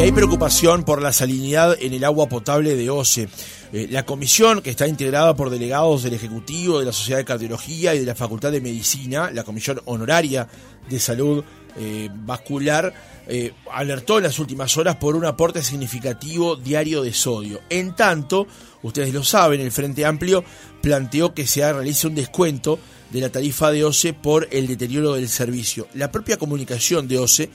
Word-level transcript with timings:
Hay 0.00 0.12
preocupación 0.12 0.84
por 0.84 1.02
la 1.02 1.12
salinidad 1.12 1.76
en 1.78 1.92
el 1.92 2.04
agua 2.04 2.26
potable 2.26 2.74
de 2.74 2.88
OCE. 2.88 3.28
Eh, 3.70 3.86
la 3.90 4.06
comisión, 4.06 4.62
que 4.62 4.70
está 4.70 4.88
integrada 4.88 5.36
por 5.36 5.50
delegados 5.50 6.02
del 6.02 6.14
Ejecutivo, 6.14 6.78
de 6.78 6.86
la 6.86 6.92
Sociedad 6.92 7.18
de 7.18 7.26
Cardiología 7.26 7.94
y 7.94 7.98
de 7.98 8.06
la 8.06 8.14
Facultad 8.14 8.50
de 8.50 8.62
Medicina, 8.62 9.30
la 9.30 9.44
Comisión 9.44 9.82
Honoraria 9.84 10.48
de 10.88 10.98
Salud 10.98 11.44
eh, 11.76 12.08
Vascular, 12.12 12.94
eh, 13.28 13.52
alertó 13.70 14.16
en 14.16 14.24
las 14.24 14.38
últimas 14.38 14.74
horas 14.78 14.96
por 14.96 15.16
un 15.16 15.26
aporte 15.26 15.62
significativo 15.62 16.56
diario 16.56 17.02
de 17.02 17.12
sodio. 17.12 17.60
En 17.68 17.94
tanto, 17.94 18.46
ustedes 18.82 19.12
lo 19.12 19.22
saben, 19.22 19.60
el 19.60 19.70
Frente 19.70 20.06
Amplio 20.06 20.42
planteó 20.80 21.34
que 21.34 21.46
se 21.46 21.70
realice 21.70 22.06
un 22.06 22.14
descuento 22.14 22.78
de 23.10 23.20
la 23.20 23.28
tarifa 23.28 23.70
de 23.70 23.84
OCE 23.84 24.14
por 24.14 24.48
el 24.50 24.66
deterioro 24.66 25.14
del 25.14 25.28
servicio. 25.28 25.88
La 25.94 26.10
propia 26.10 26.38
comunicación 26.38 27.06
de 27.06 27.18
OCE 27.18 27.50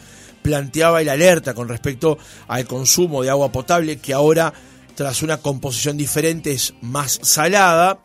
planteaba 0.46 1.02
el 1.02 1.10
alerta 1.10 1.56
con 1.56 1.68
respecto 1.68 2.20
al 2.48 2.68
consumo 2.68 3.24
de 3.24 3.32
agua 3.32 3.52
potable 3.52 3.98
que 3.98 4.14
ahora 4.14 4.54
tras 4.94 5.24
una 5.24 5.38
composición 5.38 5.98
diferente 5.98 6.52
es 6.52 6.76
más 6.82 7.18
salada 7.24 7.98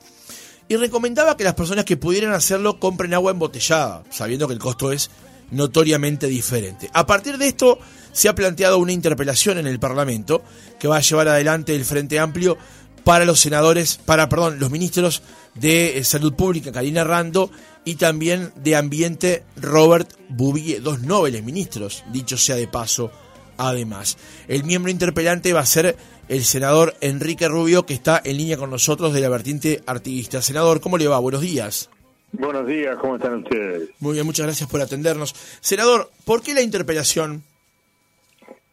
y 0.67 0.77
recomendaba 0.77 1.37
que 1.37 1.45
las 1.45 1.53
personas 1.53 1.85
que 1.85 1.99
pudieran 1.99 2.33
hacerlo 2.33 2.81
compren 2.81 3.13
agua 3.13 3.33
embotellada, 3.33 4.05
sabiendo 4.09 4.49
que 4.49 4.55
el 4.55 4.59
costo 4.59 4.91
es 4.91 5.11
notoriamente 5.51 6.29
diferente. 6.29 6.89
A 6.95 7.05
partir 7.05 7.37
de 7.37 7.47
esto 7.47 7.79
se 8.11 8.31
ha 8.31 8.35
planteado 8.35 8.79
una 8.79 8.93
interpelación 8.93 9.59
en 9.59 9.67
el 9.67 9.79
Parlamento 9.79 10.43
que 10.79 10.89
va 10.89 10.97
a 10.97 11.03
llevar 11.03 11.29
adelante 11.29 11.77
el 11.77 11.85
Frente 11.85 12.19
Amplio 12.19 12.57
para 13.05 13.27
los 13.27 13.39
senadores, 13.39 14.01
para, 14.03 14.31
perdón, 14.31 14.59
los 14.59 14.71
ministros 14.71 15.23
de 15.55 15.99
eh, 15.99 16.05
Salud 16.05 16.33
Pública, 16.33 16.73
Karina 16.73 17.05
Rando, 17.05 17.51
y 17.85 17.97
también 17.97 18.53
de 18.57 18.77
Ambiente, 18.77 19.45
Robert 19.57 20.11
Bouvier, 20.29 20.83
dos 20.83 21.01
nobles 21.01 21.43
ministros, 21.43 22.05
dicho 22.13 22.37
sea 22.37 22.57
de 22.57 22.69
paso, 22.69 23.11
además. 23.57 24.19
El 24.49 24.65
miembro 24.65 24.91
interpelante 24.91 25.53
va 25.53 25.61
a 25.61 25.67
ser 25.67 25.97
el 26.29 26.45
senador 26.45 26.95
Enrique 27.01 27.49
Rubio, 27.49 27.87
que 27.87 27.95
está 27.95 28.21
en 28.25 28.37
línea 28.37 28.57
con 28.57 28.71
nosotros 28.71 29.13
de 29.13 29.21
la 29.21 29.29
vertiente 29.29 29.83
artiguista. 29.87 30.43
Senador, 30.43 30.81
¿cómo 30.81 30.99
le 30.99 31.09
va? 31.09 31.19
Buenos 31.19 31.41
días. 31.41 31.91
Buenos 32.33 32.67
días, 32.67 32.97
¿cómo 33.01 33.17
están 33.17 33.43
ustedes? 33.43 33.91
Muy 33.99 34.15
bien, 34.15 34.25
muchas 34.25 34.47
gracias 34.47 34.71
por 34.71 34.81
atendernos. 34.81 35.35
Senador, 35.61 36.11
¿por 36.25 36.43
qué 36.43 36.55
la 36.55 36.63
interpelación? 36.63 37.43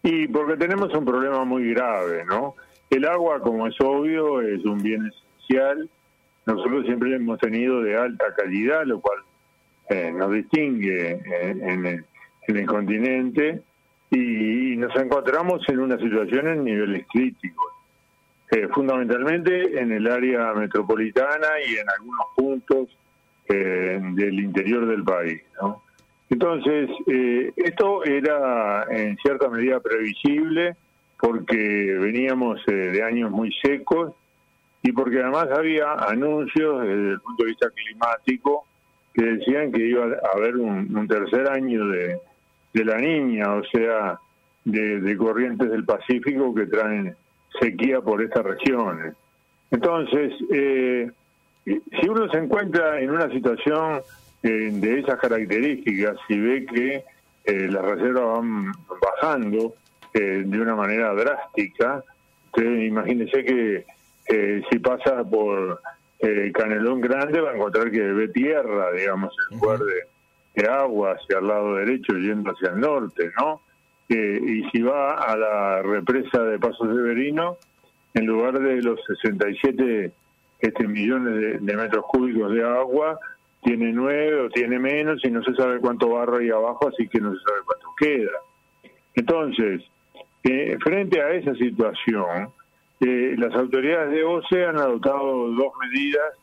Y 0.03 0.27
porque 0.27 0.55
tenemos 0.57 0.93
un 0.93 1.03
problema 1.03 1.43
muy 1.43 1.73
grave, 1.73 2.23
¿no? 2.25 2.55
El 2.89 3.05
agua, 3.05 3.41
como 3.41 3.67
es 3.67 3.75
obvio, 3.81 4.41
es 4.41 4.63
un 4.63 4.81
bien 4.81 5.07
esencial. 5.07 5.89
Nosotros 6.47 6.85
siempre 6.85 7.15
hemos 7.15 7.39
tenido 7.39 7.81
de 7.81 7.95
alta 7.95 8.33
calidad, 8.35 8.85
lo 8.85 8.99
cual 8.99 9.19
eh, 9.89 10.11
nos 10.11 10.31
distingue 10.31 11.11
eh, 11.11 11.55
en, 11.61 11.85
el, 11.85 12.65
continente. 12.65 13.61
Y, 14.09 14.75
nos 14.77 14.95
encontramos 14.95 15.61
en 15.67 15.79
una 15.79 15.97
situación 15.97 16.47
en 16.47 16.63
niveles 16.63 17.05
críticos. 17.11 17.67
Eh, 18.51 18.67
fundamentalmente 18.69 19.79
en 19.79 19.91
el 19.91 20.07
área 20.07 20.53
metropolitana 20.53 21.47
y 21.67 21.75
en 21.75 21.89
algunos 21.89 22.25
puntos 22.35 22.97
del 23.49 24.39
interior 24.39 24.85
del 24.87 25.03
país. 25.05 25.41
¿no? 25.61 25.81
Entonces, 26.29 26.89
esto 27.55 28.03
era 28.03 28.85
en 28.89 29.15
cierta 29.17 29.47
medida 29.49 29.79
previsible 29.79 30.75
porque 31.19 31.97
veníamos 31.99 32.59
eh, 32.67 32.71
de 32.71 33.03
años 33.03 33.31
muy 33.31 33.51
secos 33.61 34.13
y 34.83 34.91
porque 34.91 35.19
además 35.21 35.47
había 35.51 35.93
anuncios 35.93 36.81
desde 36.81 37.11
el 37.11 37.19
punto 37.19 37.43
de 37.43 37.49
vista 37.49 37.69
climático 37.69 38.65
que 39.13 39.23
decían 39.23 39.71
que 39.71 39.87
iba 39.87 40.05
a 40.05 40.37
haber 40.37 40.57
un, 40.57 41.07
tercer 41.07 41.49
año 41.49 41.87
de, 41.87 42.19
la 42.73 42.97
niña, 42.97 43.55
o 43.55 43.63
sea, 43.65 44.19
de, 44.63 45.17
corrientes 45.17 45.69
del 45.71 45.83
Pacífico 45.83 46.53
que 46.53 46.67
traen 46.67 47.15
sequía 47.59 48.01
por 48.01 48.21
estas 48.21 48.45
regiones. 48.45 49.15
Entonces, 49.71 50.33
eh, 50.51 51.09
si 51.65 52.07
uno 52.07 52.29
se 52.29 52.37
encuentra 52.37 53.01
en 53.01 53.09
una 53.09 53.29
situación 53.29 54.01
eh, 54.43 54.69
de 54.71 54.99
esas 54.99 55.19
características, 55.19 56.17
y 56.29 56.39
ve 56.39 56.65
que 56.65 57.03
las 57.69 57.83
reservas 57.83 58.37
van 58.37 58.71
bajando, 59.01 59.73
de 60.19 60.61
una 60.61 60.75
manera 60.75 61.13
drástica. 61.13 62.03
Usted 62.47 62.81
imagínese 62.81 63.43
que 63.43 63.85
si 64.27 64.79
pasa 64.79 65.23
por 65.23 65.81
eh, 66.19 66.51
Canelón 66.53 67.01
Grande 67.01 67.41
va 67.41 67.51
a 67.51 67.55
encontrar 67.55 67.91
que 67.91 68.01
ve 68.01 68.27
tierra, 68.29 68.91
digamos, 68.91 69.33
en 69.51 69.59
lugar 69.59 69.79
de, 69.79 70.61
de, 70.61 70.69
agua 70.69 71.13
hacia 71.13 71.39
el 71.39 71.47
lado 71.47 71.75
derecho 71.75 72.13
yendo 72.13 72.51
hacia 72.51 72.71
el 72.71 72.79
norte, 72.79 73.31
¿no? 73.39 73.61
y 74.09 74.63
si 74.69 74.81
va 74.81 75.15
a 75.15 75.35
la 75.35 75.81
represa 75.81 76.41
de 76.41 76.57
Paso 76.59 76.85
Severino, 76.85 77.57
en 78.13 78.25
lugar 78.25 78.57
de 78.59 78.81
los 78.81 78.99
67 79.05 80.11
este, 80.59 80.87
millones 80.87 81.61
de, 81.61 81.77
metros 81.77 82.05
cúbicos 82.05 82.51
de 82.53 82.63
agua, 82.63 83.19
tiene 83.61 83.91
nueve 83.91 84.41
o 84.41 84.49
tiene 84.49 84.79
menos 84.79 85.23
y 85.23 85.29
no 85.29 85.43
se 85.43 85.53
sabe 85.55 85.79
cuánto 85.79 86.09
barro 86.09 86.37
hay 86.37 86.49
abajo, 86.49 86.87
así 86.87 87.07
que 87.07 87.19
no 87.19 87.33
se 87.33 87.39
sabe 87.41 87.59
cuánto 87.65 87.87
queda. 87.97 88.91
Entonces, 89.13 89.83
frente 90.83 91.21
a 91.21 91.31
esa 91.31 91.53
situación, 91.55 92.49
eh, 92.99 93.35
las 93.37 93.53
autoridades 93.55 94.11
de 94.11 94.23
OCE 94.23 94.65
han 94.65 94.77
adoptado 94.77 95.51
dos 95.51 95.73
medidas, 95.79 96.33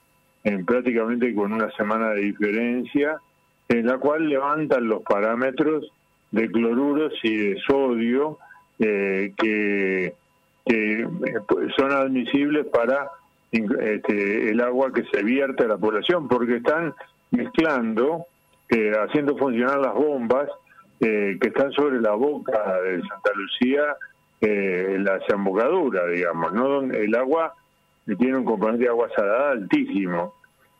en 0.44 0.65
prácticamente 0.65 1.34
con 1.34 1.53
una 1.53 1.70
semana 1.72 2.10
de 2.10 2.20
diferencia, 2.20 3.19
en 3.69 3.87
la 3.87 3.98
cual 3.98 4.28
levantan 4.28 4.88
los 4.88 5.03
parámetros 5.03 5.91
de 6.31 6.50
cloruros 6.50 7.12
y 7.22 7.37
de 7.37 7.60
sodio 7.66 8.38
eh, 8.78 9.32
que, 9.37 10.15
eh, 10.66 11.09
son 11.76 11.92
admisibles 11.92 12.66
para 12.66 13.09
este, 13.50 14.50
el 14.50 14.60
agua 14.60 14.92
que 14.92 15.04
se 15.12 15.22
vierte 15.22 15.65
a 15.65 15.69
la 15.69 15.78
población, 15.78 16.28
porque 16.28 16.56
están 16.56 16.94
mezclando, 17.31 18.26
haciendo 19.04 19.36
funcionar 19.36 19.78
las 19.78 19.94
bombas 19.94 20.48
eh, 21.00 21.36
que 21.41 21.48
están 21.48 21.72
sobre 21.72 22.00
la 22.00 22.12
boca 22.12 22.81
de 22.81 23.00
Santa 23.00 23.31
Lucía, 23.34 23.97
eh, 24.47 24.99
la 24.99 25.19
desembocadura, 25.19 26.06
digamos, 26.06 26.53
¿no? 26.53 26.69
Donde 26.69 27.05
el 27.05 27.15
agua 27.15 27.55
tiene 28.19 28.37
un 28.37 28.44
componente 28.44 28.84
de 28.84 28.91
agua 28.91 29.09
salada 29.16 29.53
altísimo. 29.53 30.34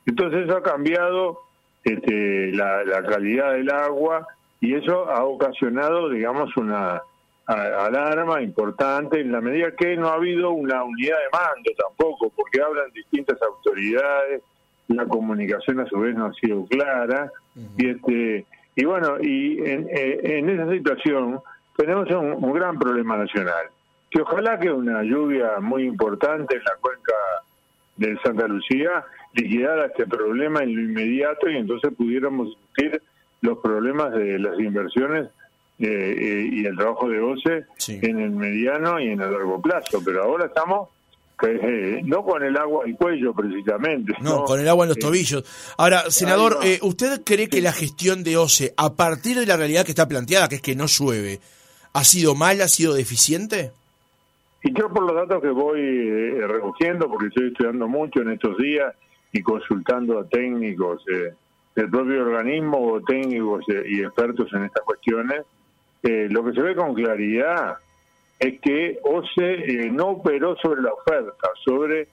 Entonces 0.07 0.47
eso 0.47 0.59
ha 0.59 0.63
cambiado 0.63 1.41
este, 1.83 2.53
la, 2.53 3.03
calidad 3.09 3.53
del 3.53 3.71
agua 3.71 4.27
y 4.61 4.75
eso 4.75 5.11
ha 5.11 5.25
ocasionado, 5.25 6.11
digamos, 6.11 6.55
una 6.57 7.03
alarma 7.47 8.41
importante 8.43 9.21
en 9.21 9.33
la 9.33 9.41
medida 9.41 9.73
que 9.73 9.97
no 9.97 10.09
ha 10.09 10.15
habido 10.15 10.51
una 10.51 10.83
unidad 10.83 11.17
de 11.17 11.39
mando 11.39 11.71
tampoco, 11.77 12.31
porque 12.35 12.63
hablan 12.63 12.91
distintas 12.93 13.39
autoridades, 13.43 14.43
la 14.89 15.07
comunicación 15.07 15.81
a 15.81 15.87
su 15.87 15.99
vez 15.99 16.15
no 16.15 16.27
ha 16.27 16.33
sido 16.35 16.67
clara 16.67 17.31
y 17.77 17.89
este 17.89 18.47
y 18.77 18.85
bueno, 18.85 19.19
y 19.21 19.59
en, 19.61 19.89
eh, 19.91 20.21
en 20.23 20.51
esa 20.51 20.69
situación 20.71 21.41
tenemos 21.77 22.09
un, 22.11 22.53
gran 22.53 22.79
problema 22.79 23.17
nacional, 23.17 23.67
que 24.11 24.21
ojalá 24.21 24.59
que 24.59 24.71
una 24.71 25.03
lluvia 25.03 25.61
muy 25.61 25.85
importante 25.85 26.57
en 26.57 26.63
la 26.65 26.77
cuenca 26.81 27.15
de 27.97 28.17
Santa 28.23 28.47
Lucía 28.47 29.05
liquidara 29.35 29.87
este 29.87 30.07
problema 30.07 30.63
en 30.63 30.75
lo 30.75 30.83
inmediato 30.83 31.49
y 31.49 31.57
entonces 31.57 31.93
pudiéramos 31.97 32.49
discutir 32.49 33.03
los 33.41 33.59
problemas 33.59 34.13
de 34.13 34.39
las 34.39 34.59
inversiones 34.59 35.29
eh, 35.79 35.87
eh, 35.89 36.49
y 36.53 36.65
el 36.65 36.77
trabajo 36.77 37.09
de 37.09 37.21
OCE 37.21 37.67
en 37.89 38.21
el 38.21 38.31
mediano 38.31 39.01
y 39.01 39.09
en 39.09 39.21
el 39.21 39.33
largo 39.33 39.61
plazo. 39.61 40.01
Pero 40.05 40.23
ahora 40.23 40.47
estamos 40.47 40.89
eh, 41.43 42.01
no 42.05 42.25
con 42.25 42.43
el 42.43 42.57
agua 42.57 42.85
al 42.87 42.97
cuello 42.97 43.35
precisamente. 43.35 44.15
No, 44.21 44.45
con 44.45 44.61
el 44.61 44.69
agua 44.69 44.85
en 44.85 44.91
los 44.91 44.99
tobillos. 44.99 45.45
Ahora, 45.77 46.11
senador, 46.11 46.59
eh, 46.63 46.79
¿usted 46.83 47.23
cree 47.25 47.49
que 47.49 47.61
la 47.61 47.73
gestión 47.73 48.23
de 48.23 48.37
OCE, 48.37 48.73
a 48.77 48.95
partir 48.95 49.39
de 49.39 49.47
la 49.47 49.57
realidad 49.57 49.85
que 49.85 49.93
está 49.93 50.09
planteada, 50.09 50.49
que 50.49 50.57
es 50.57 50.63
que 50.63 50.77
no 50.77 50.87
llueve, 50.87 51.41
ha 51.95 52.05
sido 52.05 52.35
mala, 52.35 52.65
ha 52.65 52.69
sido 52.69 52.93
deficiente? 52.95 53.73
Y 54.63 54.73
yo 54.79 54.89
por 54.91 55.05
los 55.05 55.15
datos 55.15 55.43
que 55.43 55.49
voy 55.49 55.81
eh, 55.81 56.47
recogiendo, 56.47 57.09
porque 57.09 57.29
estoy 57.29 57.49
estudiando 57.49 57.89
mucho 57.89 58.21
en 58.21 58.33
estos 58.33 58.57
días 58.59 58.95
y 59.33 59.43
consultando 59.43 60.19
a 60.19 60.29
técnicos 60.29 61.03
del 61.75 61.91
propio 61.91 62.23
organismo, 62.23 63.01
técnicos 63.05 63.65
y 63.69 64.01
expertos 64.01 64.53
en 64.53 64.65
estas 64.65 64.85
cuestiones, 64.85 65.43
lo 66.03 66.45
que 66.45 66.53
se 66.53 66.61
ve 66.61 66.77
con 66.77 66.95
claridad 66.95 67.79
es 68.39 68.61
que 68.61 68.99
OCE 69.03 69.55
eh, 69.87 69.91
no 69.91 70.09
operó 70.09 70.57
sobre 70.57 70.83
la 70.83 70.93
oferta, 70.93 71.49
sobre 71.65 72.09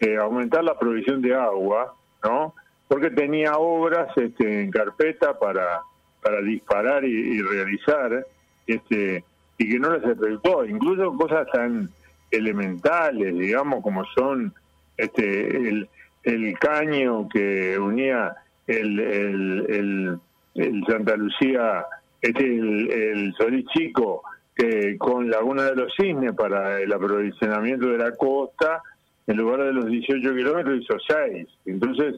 eh, 0.00 0.16
aumentar 0.16 0.64
la 0.64 0.78
provisión 0.78 1.22
de 1.22 1.34
agua, 1.34 1.94
¿no? 2.24 2.54
Porque 2.88 3.10
tenía 3.10 3.56
obras 3.56 4.08
este, 4.16 4.62
en 4.62 4.70
carpeta 4.70 5.38
para, 5.38 5.80
para 6.22 6.40
disparar 6.40 7.04
y, 7.04 7.40
realizar, 7.42 8.26
este, 8.66 9.24
y 9.58 9.70
que 9.70 9.78
no 9.78 9.96
les 9.96 10.04
ejecutó, 10.04 10.64
incluso 10.64 11.12
cosas 11.14 11.46
tan 11.52 11.88
elementales, 12.30 13.36
digamos, 13.36 13.82
como 13.82 14.04
son 14.16 14.52
este, 14.96 15.68
el, 15.68 15.88
el 16.24 16.58
caño 16.58 17.28
que 17.28 17.78
unía 17.78 18.34
el, 18.66 18.98
el, 18.98 20.18
el, 20.54 20.84
Santa 20.86 21.16
Lucía, 21.16 21.86
este, 22.20 22.44
el, 22.44 22.90
el 22.90 23.34
Solís 23.34 23.66
Chico, 23.74 24.22
eh, 24.56 24.96
con 24.98 25.30
Laguna 25.30 25.64
de 25.64 25.76
los 25.76 25.92
Cisnes 25.94 26.32
para 26.32 26.80
el 26.80 26.92
aprovisionamiento 26.92 27.88
de 27.88 27.98
la 27.98 28.12
costa, 28.12 28.82
en 29.26 29.36
lugar 29.36 29.62
de 29.62 29.72
los 29.72 29.86
18 29.86 30.34
kilómetros 30.34 30.80
hizo 30.80 30.96
6. 31.06 31.46
Entonces 31.66 32.16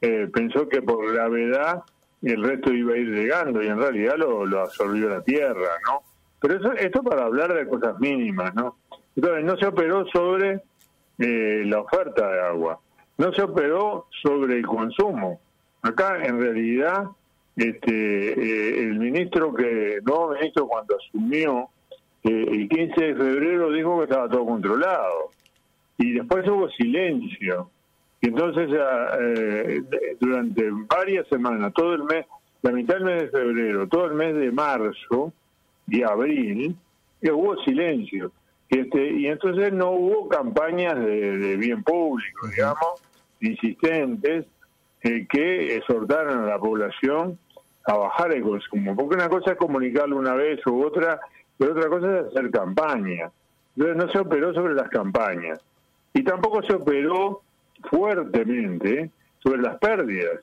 eh, 0.00 0.28
pensó 0.32 0.68
que 0.68 0.82
por 0.82 1.12
gravedad 1.12 1.82
el 2.22 2.42
resto 2.42 2.72
iba 2.72 2.94
a 2.94 2.98
ir 2.98 3.08
llegando 3.08 3.62
y 3.62 3.66
en 3.66 3.78
realidad 3.78 4.16
lo, 4.16 4.60
absorbió 4.60 5.08
la 5.08 5.22
tierra, 5.22 5.70
¿no? 5.86 6.02
Pero 6.40 6.56
eso, 6.56 6.72
esto 6.72 7.02
para 7.02 7.24
hablar 7.24 7.52
de 7.54 7.68
cosas 7.68 7.98
mínimas, 7.98 8.54
¿no? 8.54 8.76
Entonces 9.16 9.44
no 9.44 9.56
se 9.56 9.66
operó 9.66 10.06
sobre 10.06 10.62
eh, 11.18 11.62
la 11.66 11.80
oferta 11.80 12.30
de 12.30 12.40
agua, 12.40 12.80
no 13.18 13.32
se 13.32 13.42
operó 13.42 14.06
sobre 14.22 14.58
el 14.58 14.66
consumo. 14.66 15.40
Acá 15.82 16.24
en 16.24 16.40
realidad 16.40 17.04
este 17.56 17.90
eh, 17.90 18.82
el 18.84 18.98
ministro 18.98 19.52
que, 19.52 19.98
no 20.04 20.30
ministro 20.30 20.66
cuando 20.66 20.96
asumió 20.96 21.68
eh, 22.22 22.46
el 22.48 22.68
15 22.68 23.00
de 23.02 23.14
febrero 23.14 23.72
dijo 23.72 23.98
que 23.98 24.04
estaba 24.04 24.28
todo 24.28 24.46
controlado 24.46 25.30
y 25.98 26.12
después 26.12 26.46
hubo 26.48 26.68
silencio. 26.70 27.70
Y 28.20 28.28
entonces 28.28 28.68
ah, 28.78 29.16
durante 30.20 30.70
varias 30.88 31.26
semanas, 31.28 31.72
todo 31.74 31.94
el 31.94 32.04
mes, 32.04 32.26
la 32.62 32.72
mitad 32.72 32.94
del 32.94 33.04
mes 33.04 33.22
de 33.22 33.28
febrero, 33.28 33.88
todo 33.88 34.06
el 34.06 34.14
mes 34.14 34.34
de 34.34 34.52
marzo, 34.52 35.32
y 35.90 36.02
abril, 36.02 36.76
que 37.20 37.32
hubo 37.32 37.56
silencio. 37.64 38.32
Este, 38.68 39.12
y 39.12 39.26
entonces 39.26 39.72
no 39.72 39.90
hubo 39.90 40.28
campañas 40.28 40.94
de, 40.94 41.56
bien 41.56 41.82
público, 41.82 42.46
digamos, 42.48 43.02
insistentes, 43.40 44.46
eh, 45.02 45.26
que 45.28 45.76
exhortaran 45.76 46.40
a 46.40 46.46
la 46.46 46.58
población 46.58 47.38
a 47.84 47.94
bajar 47.94 48.32
el 48.32 48.42
consumo. 48.42 48.94
Porque 48.94 49.16
una 49.16 49.28
cosa 49.28 49.52
es 49.52 49.58
comunicarlo 49.58 50.16
una 50.16 50.34
vez 50.34 50.64
u 50.66 50.84
otra, 50.84 51.20
pero 51.58 51.72
otra 51.72 51.88
cosa 51.88 52.20
es 52.20 52.26
hacer 52.26 52.50
campaña. 52.50 53.30
Entonces 53.76 53.96
no 53.96 54.12
se 54.12 54.18
operó 54.18 54.54
sobre 54.54 54.74
las 54.74 54.88
campañas. 54.88 55.60
Y 56.14 56.22
tampoco 56.22 56.62
se 56.62 56.74
operó 56.74 57.42
fuertemente 57.88 59.10
sobre 59.42 59.62
las 59.62 59.78
pérdidas. 59.78 60.40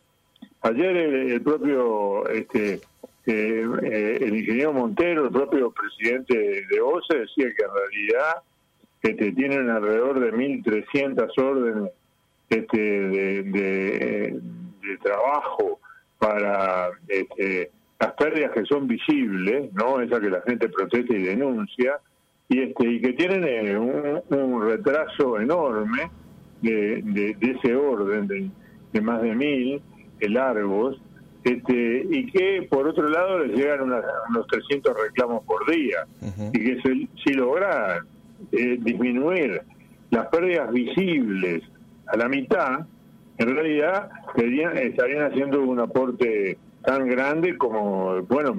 Ayer 0.61 0.95
el 0.97 1.41
propio 1.41 2.27
este, 2.29 2.81
eh, 3.27 4.17
el 4.21 4.37
ingeniero 4.37 4.71
Montero, 4.73 5.25
el 5.25 5.31
propio 5.31 5.71
presidente 5.71 6.65
de 6.69 6.81
OCE, 6.81 7.19
decía 7.19 7.47
que 7.55 7.63
en 7.63 7.71
realidad 7.75 8.35
este, 9.01 9.31
tienen 9.33 9.69
alrededor 9.69 10.19
de 10.19 10.33
1.300 10.33 11.29
órdenes 11.37 11.91
este, 12.49 12.77
de, 12.77 14.39
trabajo 15.03 15.79
para 16.17 16.89
este, 17.07 17.69
las 17.99 18.13
pérdidas 18.13 18.51
que 18.51 18.63
son 18.65 18.87
visibles, 18.87 19.71
no 19.73 20.01
esa 20.01 20.19
que 20.19 20.29
la 20.29 20.41
gente 20.41 20.69
protesta 20.69 21.13
y 21.13 21.23
denuncia, 21.23 21.99
y, 22.49 22.61
este, 22.61 22.87
y 22.87 23.01
que 23.01 23.13
tienen 23.13 23.43
eh, 23.43 23.77
un, 23.77 24.61
retraso 24.61 25.39
enorme 25.39 26.09
de, 26.61 27.35
ese 27.41 27.75
orden, 27.75 28.27
de, 28.27 28.49
de 28.93 29.01
más 29.01 29.21
de 29.21 29.35
mil 29.35 29.81
largos, 30.21 30.99
este, 31.43 32.05
y 32.09 32.29
que 32.31 32.67
por 32.69 32.87
otro 32.87 33.07
lado 33.07 33.39
les 33.39 33.57
llegan 33.57 33.81
unos 33.83 34.47
300 34.47 34.93
reclamos 35.01 35.43
por 35.45 35.69
día 35.71 36.05
y 36.51 36.59
que 36.59 37.07
si 37.23 37.33
logran 37.33 38.05
eh, 38.51 38.77
disminuir 38.81 39.61
las 40.09 40.27
pérdidas 40.27 40.71
visibles 40.71 41.63
a 42.07 42.17
la 42.17 42.27
mitad, 42.27 42.85
en 43.37 43.55
realidad 43.55 44.09
estarían 44.35 45.31
haciendo 45.31 45.61
un 45.61 45.79
aporte 45.79 46.57
tan 46.83 47.07
grande 47.07 47.57
como, 47.57 48.21
bueno, 48.23 48.55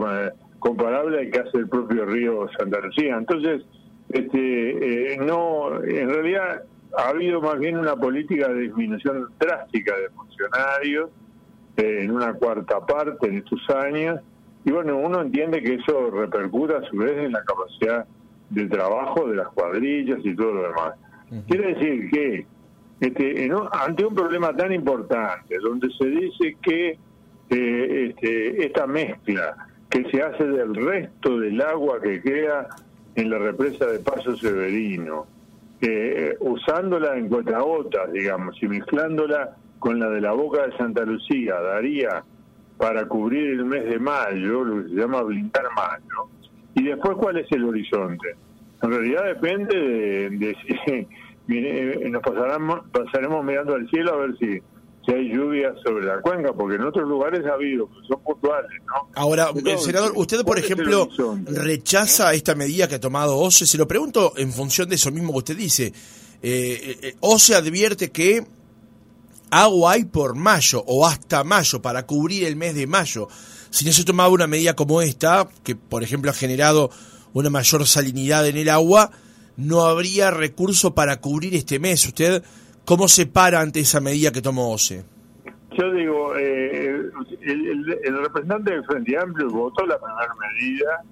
comparable 0.58 1.18
al 1.18 1.30
que 1.30 1.40
hace 1.40 1.58
el 1.58 1.68
propio 1.68 2.04
río 2.06 2.48
Santa 2.58 2.80
Lucía. 2.80 3.16
Entonces, 3.16 3.62
este, 4.10 5.12
eh, 5.12 5.18
no, 5.18 5.82
en 5.82 6.08
realidad 6.08 6.62
ha 6.96 7.08
habido 7.08 7.40
más 7.40 7.58
bien 7.58 7.76
una 7.76 7.96
política 7.96 8.48
de 8.48 8.62
disminución 8.62 9.28
drástica 9.38 9.96
de 9.96 10.08
funcionarios, 10.10 11.10
en 11.76 12.10
una 12.10 12.34
cuarta 12.34 12.84
parte 12.84 13.28
en 13.28 13.38
estos 13.38 13.60
años. 13.70 14.20
Y 14.64 14.70
bueno, 14.72 14.96
uno 14.96 15.22
entiende 15.22 15.62
que 15.62 15.74
eso 15.74 16.10
repercute 16.10 16.74
a 16.74 16.82
su 16.82 16.96
vez 16.96 17.16
en 17.18 17.32
la 17.32 17.42
capacidad 17.44 18.06
de 18.50 18.66
trabajo 18.66 19.28
de 19.28 19.36
las 19.36 19.48
cuadrillas 19.48 20.18
y 20.24 20.34
todo 20.34 20.54
lo 20.54 20.62
demás. 20.62 20.94
Quiere 21.46 21.74
decir 21.74 22.10
que 22.10 22.46
este, 23.00 23.50
ante 23.72 24.04
un 24.04 24.14
problema 24.14 24.54
tan 24.56 24.72
importante, 24.72 25.56
donde 25.62 25.88
se 25.92 26.06
dice 26.06 26.56
que 26.62 26.98
eh, 27.50 28.08
este, 28.10 28.66
esta 28.66 28.86
mezcla 28.86 29.56
que 29.88 30.04
se 30.10 30.20
hace 30.20 30.44
del 30.44 30.74
resto 30.74 31.38
del 31.38 31.60
agua 31.60 32.00
que 32.02 32.20
queda 32.20 32.68
en 33.14 33.30
la 33.30 33.38
represa 33.38 33.86
de 33.86 34.00
Paso 34.00 34.36
Severino, 34.36 35.26
eh, 35.80 36.36
usándola 36.40 37.16
en 37.16 37.28
cuentagotas, 37.28 38.12
digamos, 38.12 38.60
y 38.62 38.66
mezclándola 38.66 39.56
con 39.78 39.98
la 39.98 40.08
de 40.10 40.20
la 40.20 40.32
Boca 40.32 40.66
de 40.66 40.76
Santa 40.76 41.04
Lucía 41.04 41.54
daría 41.60 42.24
para 42.76 43.06
cubrir 43.06 43.50
el 43.50 43.64
mes 43.64 43.84
de 43.84 43.98
mayo, 43.98 44.64
lo 44.64 44.82
que 44.82 44.90
se 44.90 44.94
llama 44.96 45.22
blindar 45.22 45.64
mayo. 45.76 46.30
Y 46.74 46.84
después, 46.84 47.16
¿cuál 47.16 47.38
es 47.38 47.50
el 47.52 47.64
horizonte? 47.64 48.36
En 48.82 48.90
realidad 48.90 49.24
depende 49.24 50.30
de, 50.30 50.56
si 51.46 51.56
eh, 51.56 52.08
nos 52.10 52.22
pasaremos, 52.22 52.80
pasaremos 52.90 53.44
mirando 53.44 53.74
al 53.74 53.88
cielo 53.88 54.14
a 54.14 54.16
ver 54.18 54.38
si, 54.38 54.60
si 55.08 55.14
hay 55.14 55.28
lluvias 55.30 55.74
sobre 55.82 56.04
la 56.04 56.20
cuenca, 56.20 56.52
porque 56.52 56.76
en 56.76 56.82
otros 56.82 57.08
lugares 57.08 57.40
ha 57.46 57.54
habido, 57.54 57.88
son 58.06 58.22
puntuales, 58.22 58.70
¿no? 58.86 59.08
Ahora, 59.14 59.50
senador, 59.78 60.12
usted, 60.16 60.44
por 60.44 60.58
ejemplo, 60.58 61.08
rechaza 61.46 62.34
esta 62.34 62.54
medida 62.54 62.88
que 62.88 62.96
ha 62.96 63.00
tomado 63.00 63.38
OCE. 63.38 63.66
Se 63.66 63.78
lo 63.78 63.88
pregunto 63.88 64.34
en 64.36 64.52
función 64.52 64.88
de 64.88 64.96
eso 64.96 65.10
mismo 65.10 65.32
que 65.32 65.38
usted 65.38 65.56
dice. 65.56 65.92
Eh, 66.42 66.98
eh 67.02 67.16
OCE 67.20 67.54
advierte 67.54 68.10
que 68.10 68.46
agua 69.50 69.92
hay 69.92 70.04
por 70.04 70.34
mayo 70.34 70.84
o 70.86 71.06
hasta 71.06 71.42
mayo 71.42 71.80
para 71.80 72.04
cubrir 72.04 72.44
el 72.44 72.56
mes 72.56 72.74
de 72.74 72.86
mayo. 72.86 73.28
Si 73.70 73.86
no 73.86 73.92
se 73.92 74.04
tomaba 74.04 74.28
una 74.28 74.46
medida 74.46 74.76
como 74.76 75.00
esta, 75.00 75.48
que 75.64 75.74
por 75.74 76.02
ejemplo 76.02 76.30
ha 76.30 76.34
generado 76.34 76.90
una 77.32 77.48
mayor 77.48 77.86
salinidad 77.86 78.46
en 78.46 78.58
el 78.58 78.68
agua, 78.68 79.10
no 79.56 79.86
habría 79.86 80.30
recurso 80.30 80.94
para 80.94 81.20
cubrir 81.20 81.54
este 81.54 81.78
mes. 81.78 82.06
¿Usted 82.06 82.42
cómo 82.88 83.06
se 83.06 83.26
para 83.26 83.60
ante 83.60 83.80
esa 83.80 84.00
medida 84.00 84.32
que 84.32 84.40
tomó 84.40 84.72
OCE? 84.72 85.04
Yo 85.78 85.92
digo, 85.92 86.34
eh, 86.38 87.02
el, 87.42 88.18
representante 88.24 88.70
del 88.70 88.84
Frente 88.86 89.18
Amplio 89.18 89.50
votó 89.50 89.84
la 89.84 89.98
primera 89.98 90.34
medida 90.40 91.02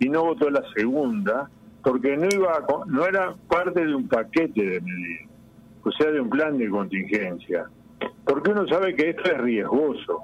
y 0.00 0.08
no 0.08 0.24
votó 0.24 0.50
la 0.50 0.64
segunda 0.74 1.48
porque 1.84 2.16
no 2.16 2.26
iba 2.28 2.66
no 2.88 3.06
era 3.06 3.36
parte 3.48 3.86
de 3.86 3.94
un 3.94 4.08
paquete 4.08 4.62
de 4.62 4.80
medidas 4.80 5.30
o 5.84 5.90
sea, 5.92 6.10
de 6.10 6.20
un 6.20 6.28
plan 6.28 6.58
de 6.58 6.68
contingencia. 6.68 7.66
Porque 8.24 8.50
uno 8.50 8.66
sabe 8.68 8.94
que 8.94 9.10
esto 9.10 9.22
es 9.30 9.38
riesgoso, 9.38 10.22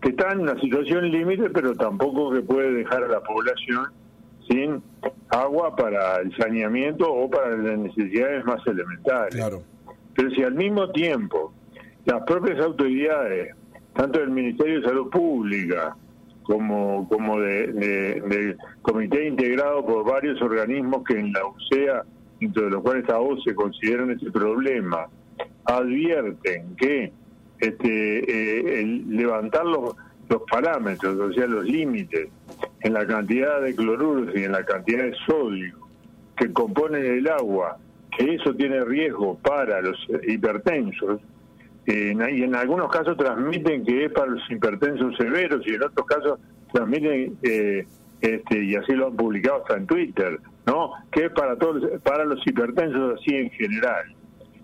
que 0.00 0.10
está 0.10 0.32
en 0.32 0.40
una 0.40 0.58
situación 0.60 1.10
límite, 1.10 1.50
pero 1.50 1.74
tampoco 1.74 2.32
que 2.32 2.40
puede 2.40 2.72
dejar 2.72 3.04
a 3.04 3.08
la 3.08 3.20
población 3.20 3.86
sin 4.48 4.82
agua 5.28 5.76
para 5.76 6.16
el 6.16 6.34
saneamiento 6.36 7.10
o 7.10 7.30
para 7.30 7.56
las 7.56 7.78
necesidades 7.78 8.44
más 8.44 8.66
elementales. 8.66 9.34
Claro. 9.34 9.62
Pero 10.14 10.30
si 10.30 10.42
al 10.42 10.54
mismo 10.54 10.90
tiempo 10.90 11.52
las 12.04 12.22
propias 12.22 12.58
autoridades, 12.60 13.54
tanto 13.94 14.18
del 14.20 14.30
Ministerio 14.30 14.80
de 14.80 14.86
Salud 14.86 15.10
Pública 15.10 15.96
como, 16.42 17.08
como 17.08 17.40
de, 17.40 18.56
comité 18.82 19.28
integrado 19.28 19.84
por 19.84 20.04
varios 20.04 20.40
organismos 20.42 21.04
que 21.04 21.18
en 21.18 21.32
la 21.32 21.46
UCEA 21.46 22.04
dentro 22.40 22.64
de 22.64 22.70
los 22.70 22.82
cuales 22.82 23.02
esta 23.02 23.18
se 23.44 23.54
consideran 23.54 24.10
este 24.10 24.30
problema, 24.30 25.06
advierten 25.64 26.74
que 26.76 27.12
este, 27.58 28.18
eh, 28.30 28.80
el 28.80 29.16
levantar 29.16 29.66
los, 29.66 29.94
los 30.28 30.42
parámetros, 30.50 31.18
o 31.18 31.32
sea, 31.32 31.46
los 31.46 31.64
límites 31.64 32.28
en 32.80 32.92
la 32.94 33.06
cantidad 33.06 33.60
de 33.60 33.74
cloruros 33.74 34.34
y 34.34 34.44
en 34.44 34.52
la 34.52 34.64
cantidad 34.64 35.04
de 35.04 35.14
sodio 35.26 35.76
que 36.36 36.52
componen 36.52 37.04
el 37.04 37.28
agua, 37.28 37.76
que 38.16 38.34
eso 38.34 38.54
tiene 38.54 38.84
riesgo 38.84 39.38
para 39.38 39.80
los 39.80 39.96
hipertensos, 40.26 41.20
y 41.86 42.42
en 42.42 42.54
algunos 42.54 42.88
casos 42.90 43.16
transmiten 43.16 43.84
que 43.84 44.04
es 44.04 44.12
para 44.12 44.28
los 44.28 44.50
hipertensos 44.50 45.16
severos 45.16 45.66
y 45.66 45.74
en 45.74 45.82
otros 45.82 46.06
casos 46.06 46.38
transmiten, 46.72 47.36
eh, 47.42 47.84
este, 48.20 48.62
y 48.62 48.76
así 48.76 48.92
lo 48.92 49.08
han 49.08 49.16
publicado 49.16 49.62
hasta 49.62 49.76
en 49.76 49.86
Twitter, 49.86 50.38
¿no? 50.66 50.92
Que 51.10 51.26
es 51.26 51.32
para 51.32 51.56
todos, 51.56 51.82
para 52.02 52.24
los 52.24 52.46
hipertensos 52.46 53.18
así 53.18 53.34
en 53.34 53.50
general. 53.50 54.14